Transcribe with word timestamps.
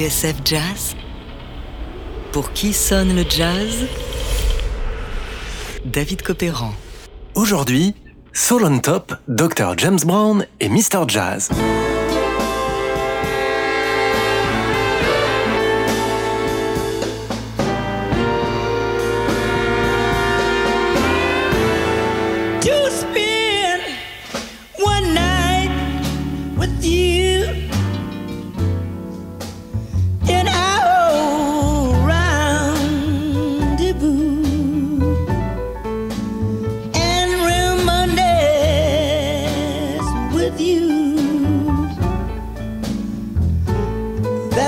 TSF 0.00 0.36
Jazz 0.46 0.96
Pour 2.32 2.54
qui 2.54 2.72
sonne 2.72 3.14
le 3.14 3.22
jazz? 3.28 3.86
David 5.84 6.22
Copéran. 6.22 6.72
Aujourd'hui, 7.34 7.94
Soul 8.32 8.64
on 8.64 8.78
Top, 8.78 9.12
Dr. 9.28 9.74
James 9.76 9.98
Brown 10.02 10.46
et 10.58 10.70
Mr. 10.70 11.06
Jazz. 11.06 11.50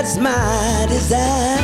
That's 0.02 0.18
my. 0.18 0.30
That's. 0.90 1.62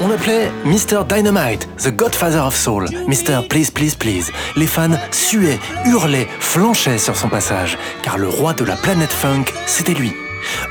On 0.00 0.08
l'appelait 0.08 0.50
Mr. 0.64 1.04
Dynamite, 1.04 1.68
The 1.78 1.90
Godfather 1.90 2.38
of 2.38 2.54
Soul, 2.54 2.88
Mr. 3.08 3.48
Please 3.48 3.70
Please 3.72 3.96
Please. 3.96 4.30
Les 4.54 4.68
fans 4.68 4.96
suaient, 5.10 5.58
hurlaient, 5.86 6.28
flanchaient 6.38 6.98
sur 6.98 7.16
son 7.16 7.28
passage, 7.28 7.78
car 8.04 8.16
le 8.16 8.28
roi 8.28 8.52
de 8.52 8.62
la 8.62 8.76
planète 8.76 9.12
funk, 9.12 9.46
c'était 9.66 9.94
lui. 9.94 10.12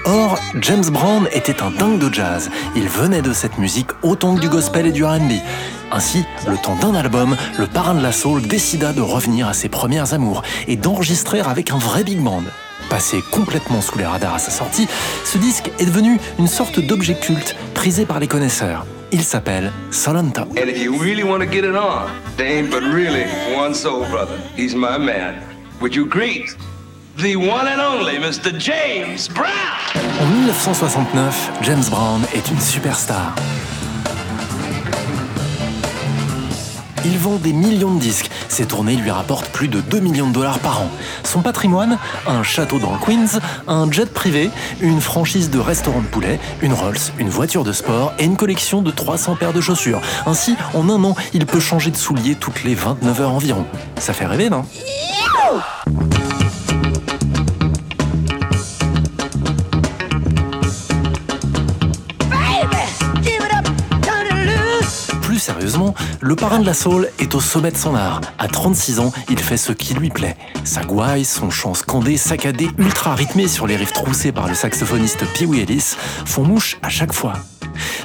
Or, 0.06 0.40
James 0.62 0.90
Brown 0.90 1.28
était 1.34 1.62
un 1.62 1.72
dingue 1.72 2.00
de 2.00 2.14
jazz. 2.14 2.50
Il 2.78 2.88
venait 2.88 3.22
de 3.22 3.34
cette 3.34 3.58
musique 3.58 3.92
autant 4.02 4.36
que 4.36 4.42
du 4.42 4.48
gospel 4.48 4.86
et 4.88 4.92
du 4.94 5.04
R&B. 5.04 5.34
Ainsi, 5.92 6.24
le 6.48 6.58
temps 6.58 6.76
d'un 6.76 6.96
album, 6.96 7.36
le 7.60 7.68
parrain 7.68 7.96
de 7.96 8.04
la 8.04 8.14
soul 8.14 8.42
décida 8.42 8.94
de 8.94 9.02
revenir 9.02 9.50
à 9.50 9.54
ses 9.54 9.68
premières 9.68 10.14
amours 10.14 10.42
et 10.68 10.78
d'enregistrer 10.78 11.42
avec 11.42 11.72
un 11.72 11.78
vrai 11.78 12.06
big 12.06 12.20
band. 12.20 12.44
Passé 12.92 13.24
complètement 13.32 13.80
sous 13.80 13.98
les 13.98 14.06
radars 14.06 14.34
à 14.34 14.40
sa 14.40 14.52
sortie, 14.52 14.86
ce 15.24 15.38
disque 15.38 15.72
est 15.80 15.86
devenu 15.86 16.20
une 16.38 16.48
sorte 16.48 16.82
d'objet 16.82 17.16
culte 17.16 17.56
prisé 17.74 18.06
par 18.06 18.20
les 18.20 18.28
connaisseurs. 18.28 18.86
Il 19.14 19.24
s'appelle 19.24 19.72
Top. 20.34 20.50
And 20.58 20.68
if 20.68 20.78
you 20.78 20.98
really 21.00 21.24
want 21.24 21.40
to 21.40 21.46
get 21.46 21.60
it 21.60 21.74
on, 21.74 22.10
there 22.36 22.48
ain't 22.48 22.70
but 22.70 22.84
really 22.84 23.24
one 23.56 23.74
soul 23.74 24.06
brother. 24.10 24.38
He's 24.58 24.76
my 24.76 24.98
man. 24.98 25.36
Would 25.80 25.96
you 25.96 26.06
greet 26.06 26.54
the 27.16 27.38
one 27.38 27.66
and 27.66 27.80
only 27.80 28.18
Mr. 28.18 28.52
James 28.60 29.30
Brown? 29.30 29.48
En 30.22 30.26
1969, 30.26 31.52
James 31.62 31.90
Brown 31.90 32.22
est 32.34 32.52
une 32.52 32.60
superstar. 32.60 33.34
Il 37.04 37.18
vend 37.18 37.38
des 37.38 37.54
millions 37.54 37.94
de 37.94 38.00
disques. 38.00 38.30
Ses 38.48 38.66
tournées 38.66 38.96
lui 38.96 39.10
rapportent 39.10 39.50
plus 39.50 39.68
de 39.68 39.82
2 39.82 40.00
millions 40.00 40.28
de 40.28 40.34
dollars 40.34 40.60
par 40.60 40.82
an. 40.82 40.90
Son 41.24 41.42
patrimoine 41.42 41.98
Un 42.28 42.44
château 42.44 42.80
dans 42.80 42.92
le 42.92 43.00
Queens, 43.00 43.40
un 43.68 43.92
jet 43.92 44.12
privé, 44.12 44.50
une 44.82 45.02
franchise 45.02 45.50
de 45.50 45.60
restaurants 45.60 46.02
de 46.02 46.08
poulet, 46.08 46.40
une 46.62 46.74
Rolls, 46.74 46.98
une 47.18 47.30
voiture 47.30 47.64
de 47.64 47.72
sport 47.72 48.14
et 48.20 48.26
une 48.26 48.38
collection 48.38 48.82
de 48.82 48.92
300 48.92 49.36
paires 49.36 49.54
de 49.54 49.62
chaussures. 49.62 50.02
Ainsi, 50.26 50.56
en 50.74 50.90
un 50.90 51.04
an, 51.04 51.16
il 51.34 51.46
peut 51.46 51.60
changer 51.60 51.92
de 51.92 51.98
souliers 51.98 52.36
toutes 52.36 52.64
les 52.64 52.76
29 52.76 53.22
heures 53.22 53.34
environ. 53.34 53.66
Ça 53.98 54.14
fait 54.14 54.26
rêver, 54.26 54.50
non? 54.50 54.66
Sérieusement, 65.62 65.94
le 66.22 66.36
parrain 66.36 66.58
de 66.58 66.66
la 66.66 66.74
soul 66.74 67.08
est 67.20 67.36
au 67.36 67.40
sommet 67.40 67.70
de 67.70 67.78
son 67.78 67.94
art. 67.94 68.22
À 68.40 68.48
36 68.48 69.00
ans, 69.00 69.12
il 69.30 69.38
fait 69.38 69.58
ce 69.58 69.72
qui 69.72 69.94
lui 69.94 70.10
plaît. 70.10 70.36
Sa 70.64 70.82
gouaille, 70.84 71.24
son 71.24 71.52
chant 71.52 71.76
scandé, 71.76 72.18
saccadé, 72.18 72.68
ultra 72.80 73.14
rythmé 73.14 73.48
sur 73.48 73.68
les 73.68 73.76
riffs 73.76 73.94
troussés 73.94 74.32
par 74.32 74.48
le 74.48 74.56
saxophoniste 74.56 75.24
Pee 75.36 75.46
Wee 75.46 75.60
Ellis 75.60 75.94
font 76.26 76.44
mouche 76.44 76.80
à 76.82 76.90
chaque 76.90 77.14
fois. 77.14 77.34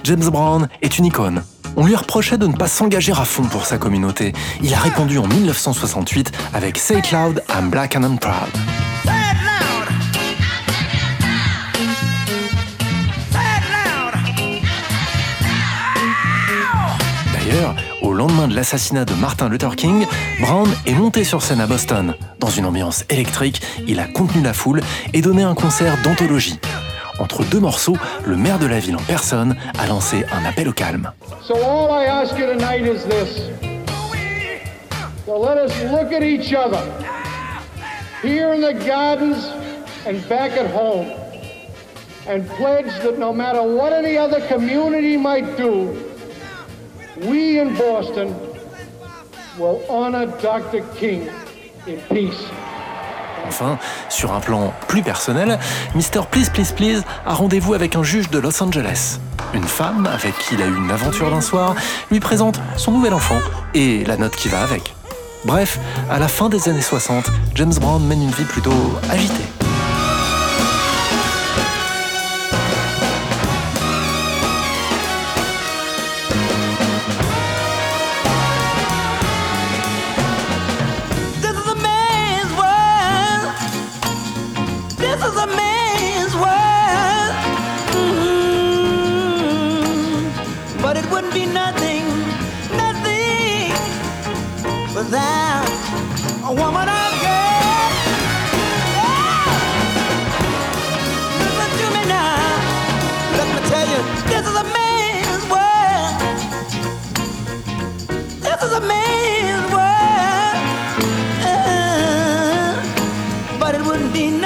James 0.05 0.29
Brown 0.29 0.69
est 0.83 0.99
une 0.99 1.07
icône. 1.07 1.45
On 1.77 1.87
lui 1.87 1.97
reprochait 1.97 2.37
de 2.37 2.47
ne 2.47 2.53
pas 2.55 2.69
s'engager 2.69 3.13
à 3.13 3.25
fond 3.25 3.45
pour 3.45 3.65
sa 3.65 3.79
communauté. 3.79 4.35
Il 4.63 4.75
a 4.75 4.79
répondu 4.79 5.17
en 5.17 5.27
1968 5.27 6.33
avec 6.53 6.77
Say 6.77 6.99
It 6.99 7.11
Loud, 7.11 7.43
I'm 7.49 7.71
Black 7.71 7.97
and 7.97 8.03
I'm 8.03 8.19
Proud. 8.19 8.86
D'ailleurs, 17.57 17.75
au 18.03 18.13
lendemain 18.13 18.49
de 18.49 18.55
l'assassinat 18.55 19.07
de 19.07 19.15
Martin 19.15 19.49
Luther 19.49 19.77
King, 19.77 20.05
Brown 20.41 20.69
est 20.85 20.93
monté 20.93 21.25
sur 21.25 21.41
scène 21.41 21.63
à 21.63 21.67
Boston. 21.67 22.15
Dans 22.39 22.51
une 22.51 22.67
ambiance 22.67 23.07
électrique, 23.09 23.63
il 23.87 23.99
a 23.99 24.07
contenu 24.07 24.43
la 24.43 24.53
foule 24.53 24.83
et 25.15 25.23
donné 25.23 25.43
un 25.43 25.55
concert 25.55 25.97
d'anthologie. 26.03 26.59
Entre 27.19 27.45
deux 27.45 27.61
morceaux, 27.61 27.97
le 28.27 28.37
maire 28.37 28.59
de 28.59 28.67
la 28.67 28.79
ville 28.79 28.97
en 28.97 29.03
personne 29.03 29.57
a 29.79 29.87
lancé 29.87 30.27
un 30.33 30.45
appel 30.45 30.69
au 30.69 30.73
calme. 30.73 31.11
So 31.43 31.55
all 31.55 31.89
I 31.91 32.05
ask 32.05 32.37
you 32.39 32.45
tonight 32.45 32.83
is 32.83 33.07
this. 33.09 33.49
So 35.25 35.39
let 35.39 35.57
us 35.57 35.73
look 35.91 36.13
at 36.13 36.23
each 36.23 36.53
other 36.53 36.83
here 38.23 38.53
in 38.53 38.61
the 38.61 38.75
gardens 38.87 39.51
and 40.07 40.19
back 40.29 40.53
at 40.59 40.71
home 40.75 41.07
and 42.29 42.47
pledge 42.59 42.93
that 43.03 43.19
no 43.19 43.33
matter 43.33 43.63
what 43.63 43.95
any 43.95 44.19
other 44.19 44.47
community 44.47 45.17
might 45.17 45.57
do, 45.57 46.06
we 47.23 47.61
in 47.61 47.75
Boston 47.75 48.35
will 49.59 49.81
honor 49.89 50.27
Dr. 50.43 50.83
King 50.99 51.29
in 51.87 51.97
peace. 52.09 52.47
Enfin, 53.49 53.79
sur 54.09 54.33
un 54.33 54.41
plan 54.41 54.73
plus 54.89 55.03
personnel, 55.03 55.59
Mr. 55.95 56.27
Please 56.31 56.51
Please 56.51 56.73
Please 56.75 57.03
a 57.25 57.35
rendez-vous 57.35 57.75
avec 57.75 57.95
un 57.95 58.03
juge 58.03 58.29
de 58.31 58.39
Los 58.39 58.61
Angeles. 58.63 59.21
Une 59.55 59.65
femme, 59.65 60.07
avec 60.07 60.37
qui 60.39 60.55
il 60.55 60.63
a 60.63 60.67
eu 60.67 60.77
une 60.77 60.91
aventure 60.91 61.31
d'un 61.31 61.41
soir, 61.41 61.75
lui 62.11 62.19
présente 62.19 62.61
son 62.77 62.91
nouvel 62.91 63.15
enfant 63.15 63.39
et 63.73 64.05
la 64.05 64.17
note 64.17 64.35
qui 64.35 64.49
va 64.49 64.63
avec. 64.63 64.95
Bref, 65.45 65.79
à 66.11 66.19
la 66.19 66.27
fin 66.27 66.49
des 66.49 66.69
années 66.69 66.83
60, 66.83 67.27
James 67.55 67.75
Brown 67.81 68.05
mène 68.05 68.23
une 68.23 68.33
vie 68.33 68.45
plutôt 68.45 68.73
agitée. 69.09 69.66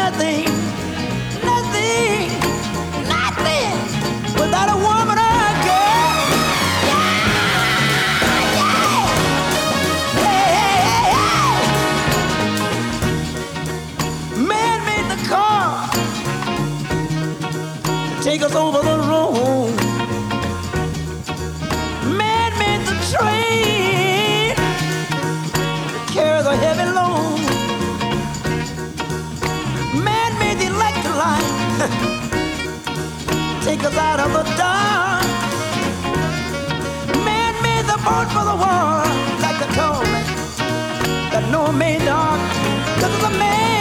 Nothing, 0.02 0.44
nothing, 1.50 2.29
nothing 3.14 3.73
without 4.41 4.69
a 4.75 4.79
woman 4.87 5.19
or 5.29 5.37
a 5.50 5.52
girl. 5.69 6.19
Yeah, 6.88 7.08
yeah. 8.56 9.02
Hey, 10.25 10.47
hey, 10.56 10.79
hey, 11.12 11.12
hey. 14.35 14.43
Man 14.52 14.79
made 14.91 15.08
the 15.14 15.20
car 15.29 15.91
take 18.23 18.43
us 18.43 18.55
over 18.55 18.69
take 33.62 33.84
us 33.84 33.96
out 33.96 34.20
of 34.20 34.32
the 34.32 34.42
dark. 34.56 35.24
Man 37.24 37.54
made 37.62 37.84
the 37.84 37.98
boat 38.06 38.28
for 38.34 38.44
the 38.50 38.56
war, 38.56 39.04
like 39.44 39.58
the 39.58 39.68
told 39.78 40.04
me 40.14 40.22
that 41.32 41.46
no 41.50 41.70
man 41.70 42.04
dog. 42.06 42.40
This 43.00 43.12
is 43.16 43.22
a 43.22 43.79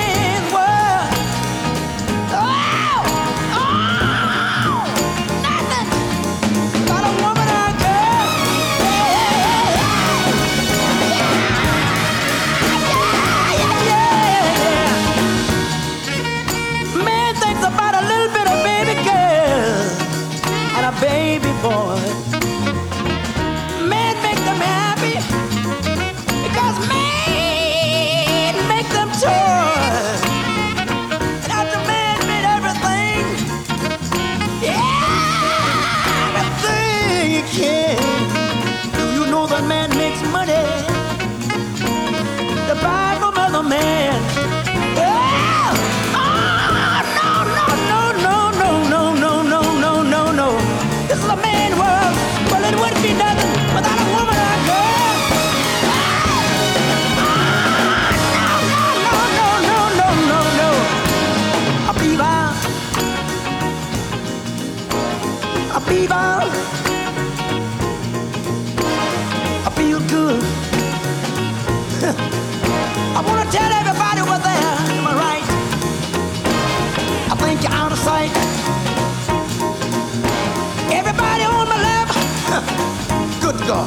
God, 83.69 83.85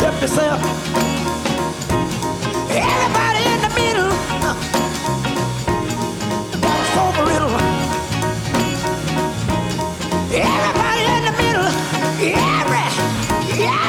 help 0.00 0.20
yourself. 0.20 0.60
Everybody 2.68 3.42
in 3.54 3.60
the 3.62 3.72
middle, 3.78 4.10
got 6.64 6.74
a 6.74 6.86
sober 6.94 7.24
riddle. 7.30 7.54
Everybody 10.34 11.04
in 11.14 11.22
the 11.28 11.34
middle, 11.42 11.70
yeah, 12.18 12.66
yeah, 13.54 13.86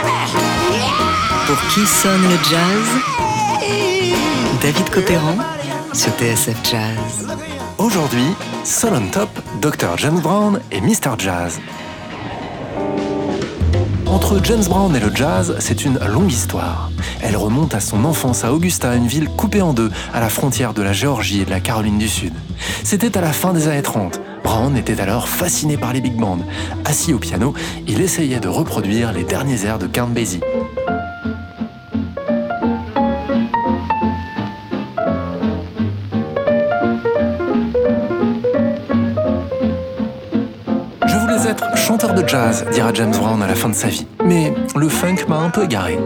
yeah. 0.69 1.47
Pour 1.47 1.57
qui 1.73 1.87
sonne 1.87 2.21
le 2.29 2.37
jazz? 2.47 2.87
David 4.61 4.89
Copéran 4.91 5.37
sur 5.93 6.11
TSF 6.19 6.57
Jazz. 6.63 7.25
Aujourd'hui, 7.79 8.35
Sol 8.63 8.93
on 8.93 9.07
Top, 9.09 9.29
Dr. 9.59 9.97
James 9.97 10.19
Brown 10.19 10.59
et 10.71 10.81
Mr. 10.81 11.17
Jazz. 11.17 11.59
Entre 14.29 14.43
James 14.43 14.65
Brown 14.67 14.93
et 14.93 14.99
le 14.99 15.09
jazz, 15.15 15.55
c'est 15.59 15.85
une 15.85 15.99
longue 15.99 16.33
histoire. 16.33 16.91
Elle 17.21 17.37
remonte 17.37 17.73
à 17.73 17.79
son 17.79 18.03
enfance 18.03 18.43
à 18.43 18.51
Augusta, 18.51 18.93
une 18.93 19.07
ville 19.07 19.29
coupée 19.29 19.61
en 19.61 19.71
deux, 19.71 19.89
à 20.13 20.19
la 20.19 20.27
frontière 20.27 20.73
de 20.73 20.81
la 20.81 20.91
Géorgie 20.91 21.39
et 21.39 21.45
de 21.45 21.49
la 21.49 21.61
Caroline 21.61 21.97
du 21.97 22.09
Sud. 22.09 22.33
C'était 22.83 23.17
à 23.17 23.21
la 23.21 23.31
fin 23.31 23.53
des 23.53 23.69
années 23.69 23.81
30. 23.81 24.19
Brown 24.43 24.75
était 24.75 24.99
alors 24.99 25.29
fasciné 25.29 25.77
par 25.77 25.93
les 25.93 26.01
big 26.01 26.17
bands. 26.17 26.39
Assis 26.83 27.13
au 27.13 27.19
piano, 27.19 27.53
il 27.87 28.01
essayait 28.01 28.41
de 28.41 28.49
reproduire 28.49 29.13
les 29.13 29.23
derniers 29.23 29.65
airs 29.65 29.79
de 29.79 29.87
Count 29.87 30.09
Basie. 30.09 30.41
Je 41.07 41.15
voulais 41.15 41.49
être 41.49 41.77
chanteur 41.77 42.13
de 42.13 42.27
jazz, 42.27 42.65
dira 42.73 42.93
James 42.93 43.15
Brown 43.15 43.41
à 43.41 43.47
la 43.47 43.55
fin 43.55 43.69
de 43.69 43.73
sa 43.73 43.87
vie. 43.87 44.05
Mais 44.27 44.53
le 44.75 44.89
funk 44.89 45.27
m'a 45.29 45.37
un 45.37 45.49
peu 45.49 45.63
égaré. 45.63 45.97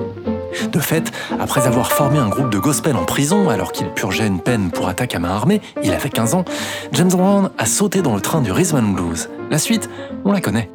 De 0.71 0.79
fait, 0.79 1.11
après 1.39 1.65
avoir 1.65 1.91
formé 1.91 2.19
un 2.19 2.29
groupe 2.29 2.51
de 2.51 2.59
gospel 2.59 2.95
en 2.95 3.03
prison 3.03 3.49
alors 3.49 3.71
qu'il 3.71 3.89
purgeait 3.89 4.27
une 4.27 4.39
peine 4.39 4.69
pour 4.69 4.87
attaque 4.87 5.15
à 5.15 5.19
main 5.19 5.29
armée, 5.29 5.59
il 5.83 5.91
avait 5.91 6.09
15 6.09 6.35
ans, 6.35 6.45
James 6.91 7.09
Brown 7.09 7.49
a 7.57 7.65
sauté 7.65 8.01
dans 8.01 8.13
le 8.13 8.21
train 8.21 8.41
du 8.41 8.51
rhythm 8.51 8.93
blues. 8.93 9.29
La 9.49 9.57
suite, 9.57 9.89
on 10.23 10.31
la 10.31 10.39
connaît. 10.39 10.69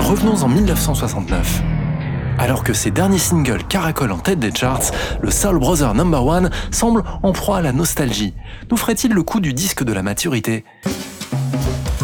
Revenons 0.00 0.42
en 0.42 0.48
1969. 0.48 1.62
Alors 2.38 2.62
que 2.62 2.72
ses 2.72 2.90
derniers 2.90 3.18
singles 3.18 3.64
caracolent 3.64 4.12
en 4.12 4.18
tête 4.18 4.38
des 4.38 4.54
charts, 4.54 4.92
le 5.20 5.30
Soul 5.30 5.58
Brother 5.58 5.92
No. 5.94 6.30
1 6.30 6.50
semble 6.70 7.02
en 7.22 7.32
proie 7.32 7.58
à 7.58 7.62
la 7.62 7.72
nostalgie. 7.72 8.34
Nous 8.70 8.76
ferait-il 8.76 9.12
le 9.12 9.22
coup 9.22 9.40
du 9.40 9.52
disque 9.52 9.82
de 9.82 9.92
la 9.92 10.02
maturité? 10.02 10.64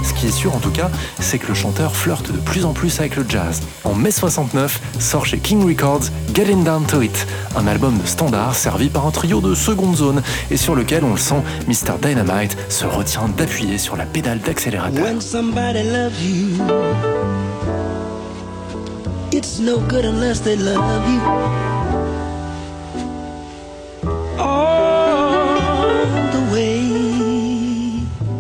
Ce 0.03 0.13
qui 0.13 0.27
est 0.27 0.33
sûr 0.33 0.55
en 0.55 0.59
tout 0.59 0.71
cas, 0.71 0.91
c'est 1.21 1.39
que 1.39 1.47
le 1.47 1.55
chanteur 1.55 1.95
flirte 1.95 2.33
de 2.33 2.39
plus 2.39 2.65
en 2.65 2.73
plus 2.73 2.99
avec 3.01 3.17
le 3.17 3.25
jazz. 3.29 3.63
En 3.85 3.95
mai 3.95 4.11
69, 4.11 4.81
sort 4.99 5.25
chez 5.25 5.39
King 5.39 5.67
Records 5.67 6.11
Getting 6.35 6.65
Down 6.65 6.85
to 6.85 7.01
It, 7.01 7.27
un 7.57 7.67
album 7.67 7.99
de 7.99 8.07
standard 8.07 8.55
servi 8.55 8.89
par 8.89 9.07
un 9.07 9.13
trio 9.13 9.41
de 9.41 9.55
seconde 9.55 9.97
zone 9.97 10.23
et 10.51 10.57
sur 10.57 10.75
lequel 10.75 11.05
on 11.05 11.13
le 11.13 11.19
sent, 11.19 11.43
Mr. 11.69 11.95
Dynamite 12.03 12.57
se 12.69 12.87
retient 12.87 13.29
d'appuyer 13.29 13.79
sur 13.79 13.97
la 13.97 14.05
pédale 14.05 14.41
d'accélérateur. 14.41 15.07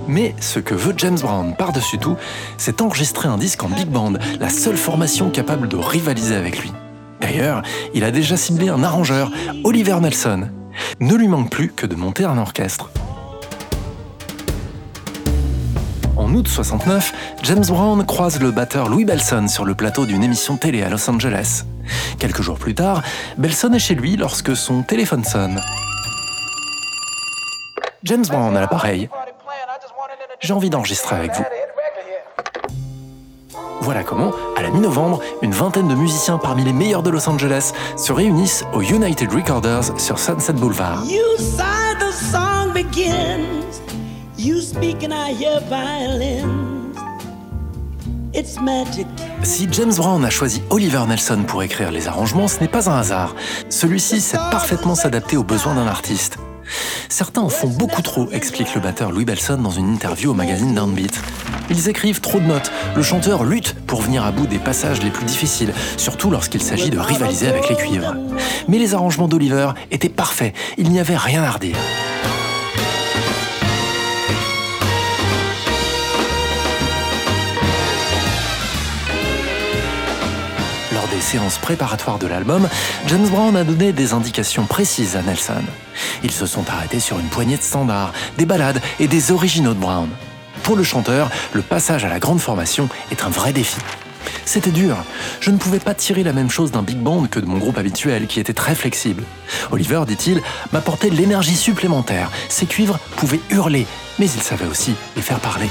Mais 0.08 0.34
ce 0.40 0.60
que 0.60 0.74
veut 0.74 0.94
James 0.96 1.18
Brown 1.20 1.54
par-dessus 1.56 1.98
tout, 1.98 2.16
c'est 2.56 2.80
enregistrer 2.80 3.28
un 3.28 3.36
disque 3.36 3.62
en 3.64 3.68
big 3.68 3.88
band, 3.88 4.14
la 4.40 4.48
seule 4.48 4.76
formation 4.76 5.28
capable 5.28 5.68
de 5.68 5.76
rivaliser 5.76 6.36
avec 6.36 6.60
lui. 6.60 6.72
D'ailleurs, 7.20 7.62
il 7.94 8.04
a 8.04 8.10
déjà 8.10 8.36
ciblé 8.36 8.68
un 8.68 8.82
arrangeur, 8.82 9.30
Oliver 9.64 9.98
Nelson. 10.00 10.48
Ne 11.00 11.14
lui 11.14 11.28
manque 11.28 11.50
plus 11.50 11.72
que 11.72 11.86
de 11.86 11.96
monter 11.96 12.24
un 12.24 12.38
orchestre. 12.38 12.90
En 16.34 16.38
août 16.38 16.48
69, 16.48 17.12
James 17.44 17.64
Brown 17.68 18.04
croise 18.04 18.40
le 18.40 18.50
batteur 18.50 18.88
Louis 18.88 19.04
Belson 19.04 19.46
sur 19.46 19.64
le 19.64 19.76
plateau 19.76 20.04
d'une 20.04 20.24
émission 20.24 20.56
télé 20.56 20.82
à 20.82 20.88
Los 20.88 21.08
Angeles. 21.08 21.62
Quelques 22.18 22.42
jours 22.42 22.58
plus 22.58 22.74
tard, 22.74 23.04
Belson 23.38 23.72
est 23.72 23.78
chez 23.78 23.94
lui 23.94 24.16
lorsque 24.16 24.56
son 24.56 24.82
téléphone 24.82 25.22
sonne. 25.22 25.60
James 28.02 28.24
Brown 28.26 28.56
à 28.56 28.60
l'appareil. 28.60 29.08
J'ai 30.40 30.52
envie 30.52 30.70
d'enregistrer 30.70 31.14
avec 31.14 31.36
vous. 31.36 31.44
Voilà 33.80 34.02
comment, 34.02 34.32
à 34.56 34.62
la 34.62 34.70
mi-novembre, 34.70 35.20
une 35.40 35.52
vingtaine 35.52 35.86
de 35.86 35.94
musiciens 35.94 36.38
parmi 36.38 36.64
les 36.64 36.72
meilleurs 36.72 37.04
de 37.04 37.10
Los 37.10 37.28
Angeles 37.28 37.72
se 37.96 38.12
réunissent 38.12 38.64
au 38.72 38.80
United 38.80 39.32
Recorders 39.32 40.00
sur 40.00 40.18
Sunset 40.18 40.54
Boulevard. 40.54 41.04
Si 49.42 49.66
James 49.72 49.94
Brown 49.96 50.22
a 50.22 50.28
choisi 50.28 50.60
Oliver 50.68 51.02
Nelson 51.08 51.44
pour 51.46 51.62
écrire 51.62 51.90
les 51.90 52.08
arrangements, 52.08 52.46
ce 52.46 52.60
n'est 52.60 52.68
pas 52.68 52.90
un 52.90 52.98
hasard. 52.98 53.34
Celui-ci 53.70 54.20
sait 54.20 54.36
parfaitement 54.36 54.94
s'adapter 54.94 55.38
aux 55.38 55.44
besoins 55.44 55.74
d'un 55.74 55.86
artiste. 55.86 56.36
Certains 57.08 57.40
en 57.40 57.48
font 57.48 57.68
beaucoup 57.68 58.02
trop, 58.02 58.30
explique 58.32 58.74
le 58.74 58.82
batteur 58.82 59.12
Louis 59.12 59.24
Belson 59.24 59.56
dans 59.56 59.70
une 59.70 59.90
interview 59.90 60.32
au 60.32 60.34
magazine 60.34 60.74
Downbeat. 60.74 61.18
Ils 61.70 61.88
écrivent 61.88 62.20
trop 62.20 62.38
de 62.38 62.44
notes. 62.44 62.70
Le 62.96 63.02
chanteur 63.02 63.44
lutte 63.44 63.74
pour 63.86 64.02
venir 64.02 64.26
à 64.26 64.30
bout 64.30 64.46
des 64.46 64.58
passages 64.58 65.02
les 65.02 65.10
plus 65.10 65.24
difficiles, 65.24 65.72
surtout 65.96 66.30
lorsqu'il 66.30 66.60
s'agit 66.60 66.90
de 66.90 66.98
rivaliser 66.98 67.48
avec 67.48 67.70
les 67.70 67.76
cuivres. 67.76 68.14
Mais 68.68 68.76
les 68.76 68.92
arrangements 68.92 69.26
d'Oliver 69.26 69.70
étaient 69.90 70.10
parfaits, 70.10 70.54
il 70.76 70.90
n'y 70.90 71.00
avait 71.00 71.16
rien 71.16 71.42
à 71.42 71.50
redire. 71.50 71.78
Séances 81.24 81.58
préparatoires 81.58 82.18
de 82.18 82.26
l'album, 82.26 82.68
James 83.06 83.28
Brown 83.28 83.56
a 83.56 83.64
donné 83.64 83.92
des 83.92 84.12
indications 84.12 84.66
précises 84.66 85.16
à 85.16 85.22
Nelson. 85.22 85.62
Ils 86.22 86.30
se 86.30 86.46
sont 86.46 86.68
arrêtés 86.68 87.00
sur 87.00 87.18
une 87.18 87.26
poignée 87.26 87.56
de 87.56 87.62
standards, 87.62 88.12
des 88.38 88.46
ballades 88.46 88.80
et 89.00 89.08
des 89.08 89.32
originaux 89.32 89.74
de 89.74 89.80
Brown. 89.80 90.08
Pour 90.62 90.76
le 90.76 90.84
chanteur, 90.84 91.30
le 91.52 91.62
passage 91.62 92.04
à 92.04 92.08
la 92.08 92.20
grande 92.20 92.40
formation 92.40 92.88
est 93.10 93.24
un 93.24 93.30
vrai 93.30 93.52
défi. 93.52 93.80
C'était 94.44 94.70
dur. 94.70 94.96
Je 95.40 95.50
ne 95.50 95.56
pouvais 95.56 95.78
pas 95.78 95.94
tirer 95.94 96.22
la 96.22 96.32
même 96.32 96.50
chose 96.50 96.70
d'un 96.70 96.82
big 96.82 96.98
band 96.98 97.26
que 97.26 97.40
de 97.40 97.46
mon 97.46 97.58
groupe 97.58 97.78
habituel, 97.78 98.26
qui 98.26 98.38
était 98.38 98.52
très 98.52 98.74
flexible. 98.74 99.24
Oliver, 99.72 100.02
dit-il, 100.06 100.40
m'apportait 100.72 101.10
de 101.10 101.16
l'énergie 101.16 101.56
supplémentaire. 101.56 102.30
Ses 102.48 102.66
cuivres 102.66 102.98
pouvaient 103.16 103.40
hurler, 103.50 103.86
mais 104.18 104.26
il 104.26 104.42
savait 104.42 104.66
aussi 104.66 104.94
les 105.16 105.22
faire 105.22 105.40
parler. 105.40 105.68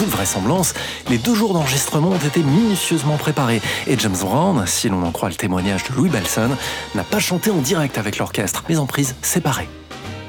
Toute 0.00 0.08
vraisemblance, 0.08 0.72
les 1.10 1.18
deux 1.18 1.34
jours 1.34 1.52
d'enregistrement 1.52 2.08
ont 2.08 2.16
été 2.16 2.42
minutieusement 2.42 3.18
préparés 3.18 3.60
et 3.86 3.98
James 3.98 4.16
Brown, 4.18 4.64
si 4.66 4.88
l'on 4.88 5.02
en 5.02 5.12
croit 5.12 5.28
le 5.28 5.34
témoignage 5.34 5.84
de 5.84 5.94
Louis 5.94 6.08
Belson, 6.08 6.48
n'a 6.94 7.04
pas 7.04 7.18
chanté 7.18 7.50
en 7.50 7.58
direct 7.58 7.98
avec 7.98 8.16
l'orchestre, 8.16 8.64
mais 8.70 8.78
en 8.78 8.86
prise 8.86 9.14
séparée. 9.20 9.68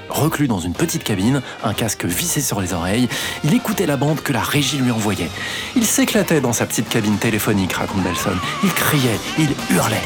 Reclus 0.09 0.49
dans 0.49 0.59
une 0.59 0.73
petite 0.73 1.05
cabine, 1.05 1.41
un 1.63 1.73
casque 1.73 2.03
vissé 2.03 2.41
sur 2.41 2.59
les 2.59 2.73
oreilles, 2.73 3.07
il 3.45 3.53
écoutait 3.53 3.85
la 3.85 3.95
bande 3.95 4.19
que 4.19 4.33
la 4.33 4.41
régie 4.41 4.77
lui 4.77 4.91
envoyait. 4.91 5.31
Il 5.77 5.85
s'éclatait 5.85 6.41
dans 6.41 6.51
sa 6.51 6.65
petite 6.65 6.89
cabine 6.89 7.17
téléphonique, 7.17 7.71
raconte 7.71 8.03
Belson. 8.03 8.35
Il 8.65 8.73
criait, 8.73 9.19
il 9.39 9.51
hurlait. 9.73 10.03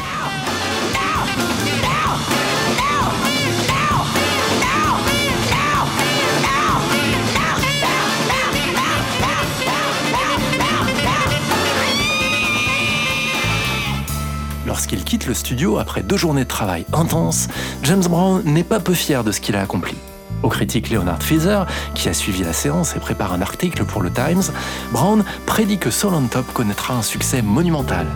Lorsqu'il 14.86 15.04
quitte 15.04 15.26
le 15.26 15.34
studio 15.34 15.78
après 15.78 16.04
deux 16.04 16.16
journées 16.16 16.44
de 16.44 16.48
travail 16.48 16.86
intenses, 16.92 17.48
James 17.82 18.04
Brown 18.08 18.40
n'est 18.44 18.62
pas 18.62 18.78
peu 18.78 18.94
fier 18.94 19.24
de 19.24 19.32
ce 19.32 19.40
qu'il 19.40 19.56
a 19.56 19.60
accompli. 19.60 19.96
Au 20.44 20.48
critique 20.48 20.90
Leonard 20.90 21.20
Feather, 21.24 21.66
qui 21.96 22.08
a 22.08 22.14
suivi 22.14 22.44
la 22.44 22.52
séance 22.52 22.94
et 22.94 23.00
prépare 23.00 23.32
un 23.32 23.42
article 23.42 23.84
pour 23.84 24.00
le 24.00 24.12
Times, 24.12 24.44
Brown 24.92 25.24
prédit 25.44 25.78
que 25.78 25.90
Soul 25.90 26.14
on 26.14 26.28
Top 26.28 26.46
connaîtra 26.52 26.94
un 26.94 27.02
succès 27.02 27.42
monumental. 27.42 28.06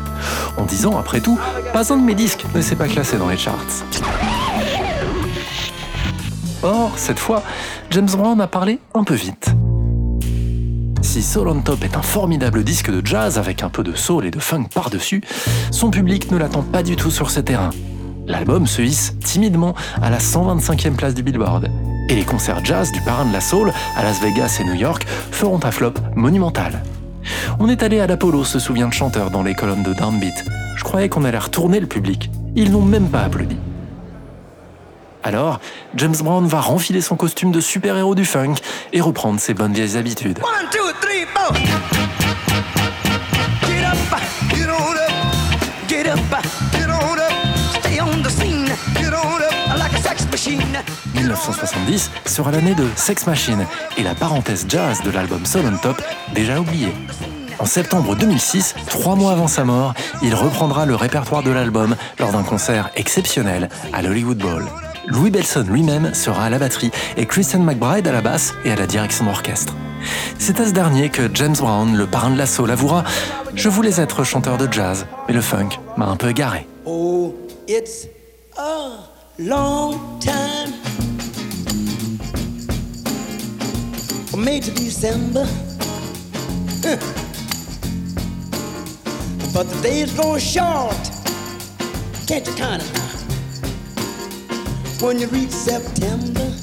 En 0.56 0.64
disant, 0.64 0.96
après 0.96 1.20
tout, 1.20 1.40
pas 1.72 1.92
un 1.92 1.96
de 1.96 2.04
mes 2.04 2.14
disques 2.14 2.44
ne 2.54 2.60
s'est 2.60 2.76
pas 2.76 2.86
classé 2.86 3.18
dans 3.18 3.28
les 3.28 3.36
charts. 3.36 3.84
Or, 6.62 6.92
cette 6.94 7.18
fois, 7.18 7.42
James 7.90 8.10
Brown 8.16 8.40
a 8.40 8.46
parlé 8.46 8.78
un 8.94 9.02
peu 9.02 9.14
vite. 9.14 9.56
Si 11.10 11.24
Soul 11.24 11.48
on 11.48 11.60
Top 11.60 11.82
est 11.82 11.96
un 11.96 12.02
formidable 12.02 12.62
disque 12.62 12.88
de 12.88 13.04
jazz 13.04 13.36
avec 13.36 13.64
un 13.64 13.68
peu 13.68 13.82
de 13.82 13.96
soul 13.96 14.26
et 14.26 14.30
de 14.30 14.38
funk 14.38 14.68
par-dessus, 14.72 15.24
son 15.72 15.90
public 15.90 16.30
ne 16.30 16.36
l'attend 16.36 16.62
pas 16.62 16.84
du 16.84 16.94
tout 16.94 17.10
sur 17.10 17.32
ce 17.32 17.40
terrain. 17.40 17.70
L'album 18.28 18.68
se 18.68 18.80
hisse 18.80 19.16
timidement 19.18 19.74
à 20.00 20.08
la 20.08 20.18
125e 20.18 20.94
place 20.94 21.14
du 21.14 21.24
Billboard. 21.24 21.66
Et 22.08 22.14
les 22.14 22.22
concerts 22.22 22.64
jazz 22.64 22.92
du 22.92 23.00
parrain 23.00 23.24
de 23.24 23.32
la 23.32 23.40
soul 23.40 23.72
à 23.96 24.04
Las 24.04 24.20
Vegas 24.22 24.58
et 24.60 24.64
New 24.64 24.74
York 24.74 25.04
feront 25.32 25.58
un 25.64 25.72
flop 25.72 25.94
monumental. 26.14 26.80
On 27.58 27.68
est 27.68 27.82
allé 27.82 27.98
à 27.98 28.06
l'Apollo, 28.06 28.44
se 28.44 28.60
souvient 28.60 28.86
le 28.86 28.92
chanteur 28.92 29.32
dans 29.32 29.42
les 29.42 29.54
colonnes 29.54 29.82
de 29.82 29.92
Downbeat. 29.92 30.44
Je 30.76 30.84
croyais 30.84 31.08
qu'on 31.08 31.24
allait 31.24 31.38
retourner 31.38 31.80
le 31.80 31.88
public. 31.88 32.30
Ils 32.54 32.70
n'ont 32.70 32.82
même 32.82 33.08
pas 33.08 33.22
applaudi. 33.22 33.56
Alors, 35.22 35.60
James 35.96 36.16
Brown 36.22 36.46
va 36.46 36.60
renfiler 36.60 37.00
son 37.00 37.16
costume 37.16 37.52
de 37.52 37.60
super-héros 37.60 38.14
du 38.14 38.24
funk 38.24 38.54
et 38.92 39.00
reprendre 39.00 39.38
ses 39.38 39.54
bonnes 39.54 39.72
vieilles 39.72 39.96
habitudes. 39.96 40.38
One, 40.38 40.68
two, 40.70 40.78
three, 41.00 41.26
four. 41.34 41.54
Get 43.66 43.84
up, 43.84 43.96
get 44.50 44.68
on 44.68 44.96
up, 44.96 45.12
get 45.88 46.06
up, 46.06 46.18
get 46.72 46.88
on 46.88 47.18
up. 47.18 47.32
Stay 47.80 48.00
on 48.00 48.22
the 48.22 48.30
scene, 48.30 48.66
get 48.94 49.12
on 49.12 49.42
up 49.42 49.78
like 49.78 49.92
a 49.92 50.02
sex 50.02 50.26
machine. 50.30 50.78
1970 51.14 52.10
sera 52.24 52.50
l'année 52.50 52.74
de 52.74 52.86
Sex 52.96 53.26
Machine 53.26 53.66
et 53.98 54.02
la 54.02 54.14
parenthèse 54.14 54.64
jazz 54.68 55.02
de 55.02 55.10
l'album 55.10 55.44
Soul 55.44 55.62
on 55.66 55.76
Top 55.76 56.00
déjà 56.34 56.58
oubliée. 56.58 56.94
En 57.58 57.66
septembre 57.66 58.16
2006, 58.16 58.74
trois 58.88 59.16
mois 59.16 59.32
avant 59.32 59.48
sa 59.48 59.64
mort, 59.64 59.92
il 60.22 60.34
reprendra 60.34 60.86
le 60.86 60.94
répertoire 60.94 61.42
de 61.42 61.50
l'album 61.50 61.94
lors 62.18 62.32
d'un 62.32 62.42
concert 62.42 62.88
exceptionnel 62.96 63.68
à 63.92 64.00
l'Hollywood 64.00 64.38
Bowl. 64.38 64.64
Louis 65.06 65.30
Belson 65.30 65.64
lui-même 65.68 66.14
sera 66.14 66.44
à 66.44 66.50
la 66.50 66.58
batterie 66.58 66.90
et 67.16 67.26
Christian 67.26 67.60
McBride 67.60 68.06
à 68.06 68.12
la 68.12 68.20
basse 68.20 68.52
et 68.64 68.72
à 68.72 68.76
la 68.76 68.86
direction 68.86 69.24
d'orchestre. 69.24 69.74
C'est 70.38 70.60
à 70.60 70.66
ce 70.66 70.72
dernier 70.72 71.08
que 71.08 71.28
James 71.34 71.56
Brown, 71.56 71.96
le 71.96 72.06
parrain 72.06 72.30
de 72.30 72.38
la 72.38 72.46
soul, 72.46 72.70
avouera 72.70 73.04
Je 73.54 73.68
voulais 73.68 74.00
être 74.00 74.24
chanteur 74.24 74.56
de 74.56 74.70
jazz, 74.70 75.06
mais 75.28 75.34
le 75.34 75.40
funk 75.40 75.70
m'a 75.96 76.06
un 76.06 76.16
peu 76.16 76.30
égaré. 76.30 76.66
Oh, 76.86 77.34
it's 77.68 78.06
a 78.56 79.08
long 79.38 79.98
time. 80.20 80.72
But 89.52 89.68
the 89.68 89.82
days 89.82 90.14
grow 90.14 90.38
short. 90.38 90.94
Can't 92.26 92.46
you 92.46 92.52
of 92.52 92.94
now? 92.94 93.09
When 95.00 95.18
you 95.18 95.28
reach 95.28 95.50
September, 95.50 96.59